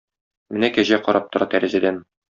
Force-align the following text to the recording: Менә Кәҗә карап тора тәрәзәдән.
Менә 0.57 0.71
Кәҗә 0.79 1.01
карап 1.09 1.31
тора 1.37 1.51
тәрәзәдән. 1.55 2.07